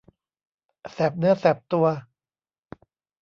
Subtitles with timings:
[0.91, 1.85] แสบเนื้อแสบตัว